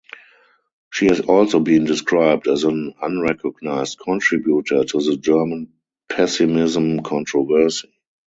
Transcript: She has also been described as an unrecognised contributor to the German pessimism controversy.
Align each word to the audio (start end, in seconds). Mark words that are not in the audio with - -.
She 0.91 1.05
has 1.09 1.19
also 1.21 1.59
been 1.59 1.85
described 1.85 2.47
as 2.47 2.63
an 2.63 2.95
unrecognised 3.03 3.99
contributor 3.99 4.83
to 4.83 4.97
the 4.99 5.15
German 5.15 5.73
pessimism 6.09 7.03
controversy. 7.03 7.93